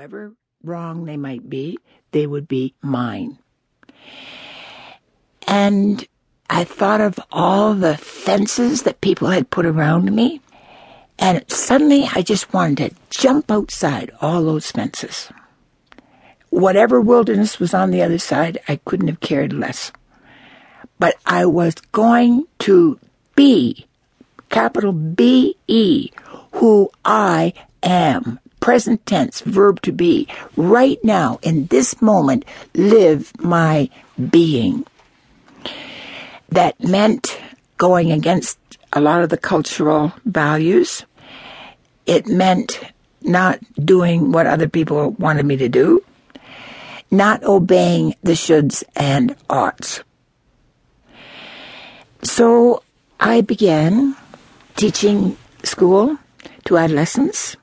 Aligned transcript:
however 0.00 0.32
wrong 0.64 1.04
they 1.04 1.18
might 1.18 1.50
be, 1.50 1.76
they 2.12 2.26
would 2.26 2.48
be 2.48 2.74
mine. 2.80 3.38
And 5.46 6.08
I 6.48 6.64
thought 6.64 7.02
of 7.02 7.20
all 7.30 7.74
the 7.74 7.98
fences 7.98 8.84
that 8.84 9.02
people 9.02 9.28
had 9.28 9.50
put 9.50 9.66
around 9.66 10.10
me, 10.10 10.40
and 11.18 11.44
suddenly 11.52 12.08
I 12.14 12.22
just 12.22 12.54
wanted 12.54 12.78
to 12.78 12.96
jump 13.10 13.50
outside 13.50 14.10
all 14.22 14.42
those 14.42 14.70
fences. 14.70 15.30
Whatever 16.48 16.98
wilderness 16.98 17.60
was 17.60 17.74
on 17.74 17.90
the 17.90 18.00
other 18.00 18.18
side, 18.18 18.56
I 18.68 18.76
couldn't 18.76 19.08
have 19.08 19.20
cared 19.20 19.52
less. 19.52 19.92
But 20.98 21.16
I 21.26 21.44
was 21.44 21.74
going 21.92 22.46
to 22.60 22.98
be, 23.36 23.84
capital 24.48 24.92
B 24.92 25.58
E, 25.68 26.08
who 26.52 26.90
I 27.04 27.52
am. 27.82 28.40
Present 28.60 29.04
tense, 29.06 29.40
verb 29.40 29.80
to 29.82 29.92
be. 29.92 30.28
Right 30.56 31.02
now, 31.02 31.38
in 31.42 31.66
this 31.66 32.00
moment, 32.00 32.44
live 32.74 33.32
my 33.40 33.88
being. 34.30 34.86
That 36.50 36.78
meant 36.82 37.40
going 37.78 38.12
against 38.12 38.58
a 38.92 39.00
lot 39.00 39.22
of 39.22 39.30
the 39.30 39.38
cultural 39.38 40.12
values. 40.24 41.04
It 42.06 42.26
meant 42.26 42.80
not 43.22 43.60
doing 43.84 44.32
what 44.32 44.46
other 44.46 44.68
people 44.68 45.12
wanted 45.12 45.46
me 45.46 45.56
to 45.56 45.68
do, 45.68 46.04
not 47.10 47.42
obeying 47.44 48.14
the 48.22 48.32
shoulds 48.32 48.82
and 48.96 49.36
oughts. 49.48 50.02
So 52.22 52.82
I 53.18 53.40
began 53.40 54.16
teaching 54.76 55.36
school 55.62 56.18
to 56.64 56.78
adolescents. 56.78 57.56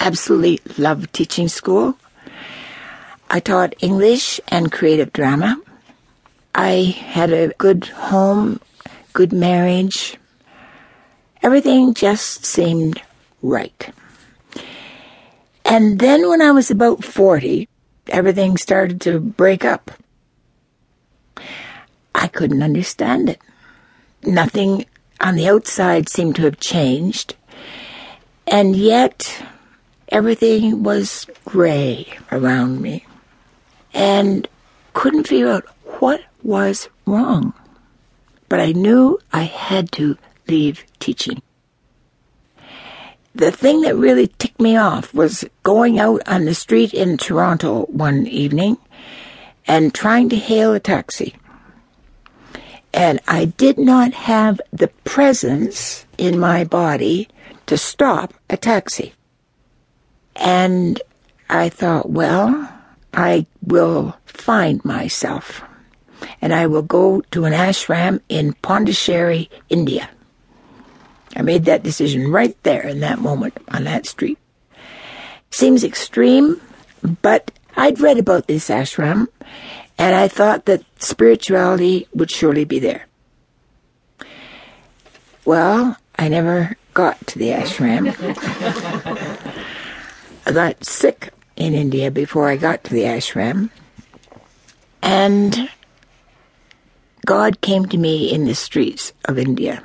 Absolutely 0.00 0.60
loved 0.78 1.12
teaching 1.12 1.48
school. 1.48 1.98
I 3.28 3.40
taught 3.40 3.74
English 3.80 4.40
and 4.48 4.72
creative 4.72 5.12
drama. 5.12 5.60
I 6.54 6.96
had 6.96 7.32
a 7.32 7.48
good 7.58 7.86
home, 7.86 8.60
good 9.12 9.32
marriage. 9.32 10.16
Everything 11.42 11.94
just 11.94 12.46
seemed 12.46 13.02
right. 13.42 13.92
And 15.64 15.98
then 15.98 16.28
when 16.28 16.40
I 16.40 16.52
was 16.52 16.70
about 16.70 17.04
40, 17.04 17.68
everything 18.06 18.56
started 18.56 19.00
to 19.02 19.18
break 19.20 19.64
up. 19.64 19.90
I 22.14 22.28
couldn't 22.28 22.62
understand 22.62 23.30
it. 23.30 23.40
Nothing 24.24 24.86
on 25.20 25.34
the 25.34 25.48
outside 25.48 26.08
seemed 26.08 26.36
to 26.36 26.42
have 26.42 26.60
changed. 26.60 27.34
And 28.46 28.74
yet, 28.74 29.44
everything 30.08 30.82
was 30.82 31.26
gray 31.44 32.06
around 32.32 32.80
me. 32.80 33.06
And 33.94 34.48
couldn't 34.92 35.28
figure 35.28 35.48
out 35.48 35.66
what 36.00 36.22
was 36.42 36.88
wrong. 37.06 37.54
But 38.48 38.60
I 38.60 38.72
knew 38.72 39.18
I 39.32 39.42
had 39.42 39.92
to 39.92 40.16
leave 40.46 40.84
teaching. 40.98 41.42
The 43.34 43.52
thing 43.52 43.82
that 43.82 43.94
really 43.94 44.26
ticked 44.26 44.60
me 44.60 44.76
off 44.76 45.14
was 45.14 45.44
going 45.62 46.00
out 46.00 46.26
on 46.26 46.44
the 46.44 46.54
street 46.54 46.92
in 46.92 47.16
Toronto 47.16 47.84
one 47.84 48.26
evening 48.26 48.78
and 49.66 49.94
trying 49.94 50.28
to 50.30 50.36
hail 50.36 50.74
a 50.74 50.80
taxi. 50.80 51.36
And 52.92 53.20
I 53.28 53.44
did 53.44 53.78
not 53.78 54.12
have 54.14 54.60
the 54.72 54.88
presence 55.04 56.06
in 56.16 56.40
my 56.40 56.64
body 56.64 57.28
to 57.66 57.76
stop 57.76 58.34
a 58.50 58.56
taxi. 58.56 59.12
And 60.38 61.00
I 61.48 61.68
thought, 61.68 62.10
well, 62.10 62.72
I 63.12 63.46
will 63.62 64.16
find 64.26 64.84
myself 64.84 65.62
and 66.40 66.54
I 66.54 66.66
will 66.66 66.82
go 66.82 67.20
to 67.32 67.44
an 67.44 67.52
ashram 67.52 68.20
in 68.28 68.54
Pondicherry, 68.54 69.50
India. 69.68 70.08
I 71.36 71.42
made 71.42 71.64
that 71.64 71.82
decision 71.82 72.30
right 72.30 72.56
there 72.62 72.86
in 72.86 73.00
that 73.00 73.18
moment 73.18 73.54
on 73.68 73.84
that 73.84 74.06
street. 74.06 74.38
Seems 75.50 75.84
extreme, 75.84 76.60
but 77.22 77.50
I'd 77.76 78.00
read 78.00 78.18
about 78.18 78.46
this 78.46 78.68
ashram 78.68 79.28
and 79.98 80.14
I 80.14 80.28
thought 80.28 80.66
that 80.66 80.84
spirituality 80.98 82.06
would 82.14 82.30
surely 82.30 82.64
be 82.64 82.78
there. 82.78 83.06
Well, 85.44 85.96
I 86.18 86.28
never 86.28 86.76
got 86.94 87.24
to 87.28 87.38
the 87.38 87.50
ashram. 87.50 88.14
I 90.48 90.52
got 90.52 90.82
sick 90.82 91.30
in 91.56 91.74
India 91.74 92.10
before 92.10 92.48
I 92.48 92.56
got 92.56 92.82
to 92.84 92.94
the 92.94 93.02
ashram. 93.02 93.68
And 95.02 95.68
God 97.26 97.60
came 97.60 97.84
to 97.86 97.98
me 97.98 98.32
in 98.32 98.46
the 98.46 98.54
streets 98.54 99.12
of 99.26 99.38
India. 99.38 99.82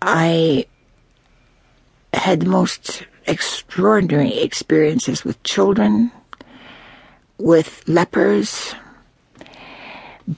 I 0.00 0.64
had 2.14 2.40
the 2.40 2.48
most 2.48 3.04
extraordinary 3.26 4.38
experiences 4.38 5.22
with 5.22 5.42
children, 5.42 6.10
with 7.36 7.86
lepers, 7.86 8.74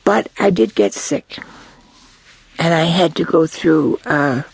but 0.05 0.29
I 0.41 0.51
did 0.51 0.75
get 0.75 0.95
sick 0.95 1.39
and 2.59 2.75
I 2.75 2.85
had 2.85 3.15
to 3.17 3.25
go 3.25 3.47
through 3.47 4.01
a 4.05 4.45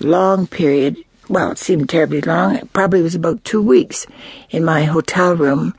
long 0.00 0.46
period. 0.46 1.02
Well, 1.28 1.50
it 1.50 1.58
seemed 1.58 1.88
terribly 1.88 2.20
long. 2.20 2.54
It 2.54 2.72
probably 2.72 3.02
was 3.02 3.16
about 3.16 3.44
two 3.44 3.60
weeks 3.60 4.06
in 4.50 4.64
my 4.64 4.84
hotel 4.84 5.34
room 5.34 5.74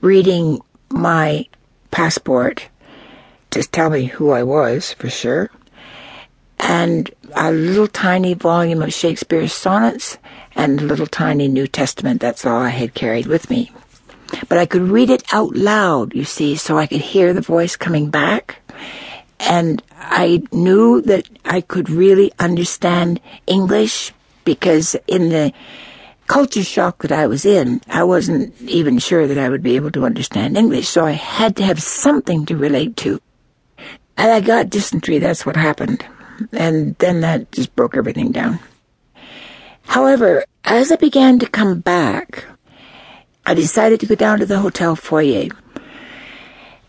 reading 0.00 0.60
my 0.90 1.46
passport 1.90 2.68
to 3.50 3.62
tell 3.62 3.90
me 3.90 4.04
who 4.04 4.30
I 4.30 4.44
was 4.44 4.92
for 4.92 5.10
sure, 5.10 5.50
and 6.60 7.10
a 7.34 7.50
little 7.50 7.88
tiny 7.88 8.34
volume 8.34 8.82
of 8.82 8.92
Shakespeare's 8.92 9.52
sonnets 9.52 10.18
and 10.54 10.80
a 10.80 10.84
little 10.84 11.06
tiny 11.06 11.48
New 11.48 11.66
Testament. 11.66 12.20
That's 12.20 12.46
all 12.46 12.60
I 12.60 12.70
had 12.70 12.94
carried 12.94 13.26
with 13.26 13.50
me. 13.50 13.72
But 14.48 14.58
I 14.58 14.66
could 14.66 14.82
read 14.82 15.10
it 15.10 15.24
out 15.32 15.54
loud, 15.56 16.14
you 16.14 16.24
see, 16.24 16.56
so 16.56 16.78
I 16.78 16.86
could 16.86 17.00
hear 17.00 17.32
the 17.32 17.40
voice 17.40 17.76
coming 17.76 18.10
back. 18.10 18.56
And 19.40 19.82
I 19.98 20.42
knew 20.52 21.00
that 21.02 21.28
I 21.44 21.60
could 21.60 21.90
really 21.90 22.32
understand 22.38 23.20
English 23.46 24.12
because 24.44 24.96
in 25.06 25.28
the 25.30 25.52
culture 26.26 26.62
shock 26.62 27.02
that 27.02 27.12
I 27.12 27.26
was 27.26 27.44
in, 27.44 27.80
I 27.88 28.04
wasn't 28.04 28.58
even 28.62 28.98
sure 28.98 29.26
that 29.26 29.38
I 29.38 29.48
would 29.48 29.62
be 29.62 29.76
able 29.76 29.90
to 29.92 30.06
understand 30.06 30.56
English, 30.56 30.88
so 30.88 31.04
I 31.04 31.12
had 31.12 31.56
to 31.56 31.64
have 31.64 31.82
something 31.82 32.46
to 32.46 32.56
relate 32.56 32.96
to. 32.98 33.20
And 34.16 34.30
I 34.30 34.40
got 34.40 34.70
dysentery, 34.70 35.18
that's 35.18 35.44
what 35.44 35.56
happened. 35.56 36.04
And 36.52 36.96
then 36.98 37.20
that 37.20 37.50
just 37.52 37.74
broke 37.76 37.96
everything 37.96 38.32
down. 38.32 38.58
However, 39.82 40.44
as 40.64 40.90
I 40.90 40.96
began 40.96 41.38
to 41.40 41.46
come 41.46 41.80
back, 41.80 42.46
I 43.44 43.54
decided 43.54 44.00
to 44.00 44.06
go 44.06 44.14
down 44.14 44.38
to 44.38 44.46
the 44.46 44.60
hotel 44.60 44.96
foyer. 44.96 45.48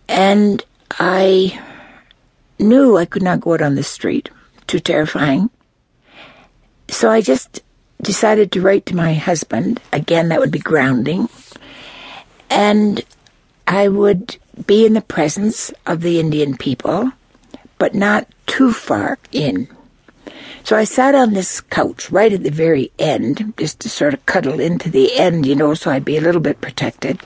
And 0.08 0.64
I 0.92 1.60
knew 2.58 2.98
I 2.98 3.06
could 3.06 3.24
not 3.24 3.42
go 3.42 3.54
out 3.54 3.62
on 3.62 3.76
the 3.76 3.84
street. 3.84 4.30
Too 4.68 4.80
terrifying. 4.80 5.50
So 6.88 7.10
I 7.10 7.22
just 7.22 7.62
decided 8.02 8.52
to 8.52 8.62
write 8.62 8.86
to 8.88 8.96
my 8.96 9.14
husband. 9.14 9.82
Again, 9.92 10.30
that 10.30 10.40
would 10.40 10.52
be 10.52 10.60
grounding. 10.60 11.30
And 12.50 13.04
I 13.68 13.88
would 13.88 14.38
be 14.68 14.86
in 14.86 14.94
the 14.94 15.02
presence 15.02 15.74
of 15.86 16.02
the 16.02 16.20
Indian 16.20 16.56
people, 16.56 17.12
but 17.78 17.96
not 17.96 18.28
too 18.46 18.72
far 18.72 19.18
in. 19.32 19.68
So 20.64 20.76
I 20.76 20.84
sat 20.84 21.14
on 21.14 21.34
this 21.34 21.62
couch 21.62 22.10
right 22.10 22.34
at 22.34 22.44
the 22.44 22.50
very 22.50 22.92
end, 22.98 23.54
just 23.58 23.80
to 23.82 23.90
sort 23.90 24.14
of 24.14 24.26
cuddle 24.26 24.60
into 24.60 24.90
the 24.90 25.16
end, 25.16 25.46
you 25.46 25.56
know, 25.56 25.74
so 25.74 25.92
I'd 25.92 26.06
be 26.06 26.18
a 26.18 26.22
little 26.22 26.42
bit 26.42 26.62
protected. 26.62 27.22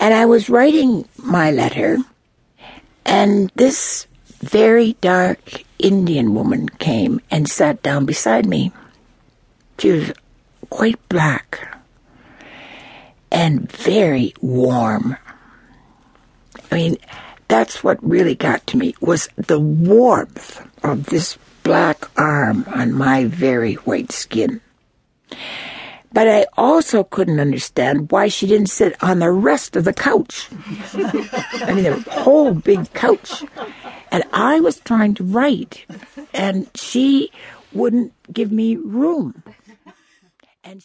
And 0.00 0.14
I 0.14 0.24
was 0.24 0.48
writing 0.48 1.08
my 1.18 1.50
letter, 1.50 1.98
and 3.04 3.50
this 3.54 4.06
very 4.40 4.94
dark 5.00 5.64
Indian 5.78 6.34
woman 6.34 6.68
came 6.68 7.20
and 7.30 7.48
sat 7.48 7.82
down 7.82 8.06
beside 8.06 8.46
me. 8.46 8.72
She 9.78 9.90
was 9.90 10.12
quite 10.70 10.98
black 11.08 11.76
and 13.30 13.70
very 13.70 14.34
warm. 14.40 15.16
I 16.70 16.74
mean, 16.74 16.96
that's 17.48 17.84
what 17.84 18.02
really 18.02 18.34
got 18.34 18.66
to 18.68 18.76
me 18.76 18.94
was 19.00 19.28
the 19.36 19.60
warmth 19.60 20.66
of 20.82 21.06
this 21.06 21.38
black 21.62 22.08
arm 22.18 22.64
on 22.68 22.92
my 22.92 23.24
very 23.24 23.74
white 23.74 24.12
skin. 24.12 24.60
But 26.12 26.28
I 26.28 26.46
also 26.56 27.04
couldn't 27.04 27.40
understand 27.40 28.10
why 28.10 28.28
she 28.28 28.46
didn't 28.46 28.68
sit 28.68 28.96
on 29.02 29.18
the 29.18 29.30
rest 29.30 29.76
of 29.76 29.84
the 29.84 29.92
couch. 29.92 30.48
I 30.94 31.72
mean, 31.74 31.84
the 31.84 32.04
whole 32.10 32.54
big 32.54 32.90
couch. 32.94 33.44
And 34.16 34.24
I 34.32 34.60
was 34.60 34.80
trying 34.80 35.12
to 35.16 35.24
write, 35.24 35.84
and 36.32 36.70
she 36.74 37.30
wouldn't 37.74 38.14
give 38.32 38.50
me 38.50 38.74
room. 38.76 39.42
And 40.64 40.82
she 40.82 40.84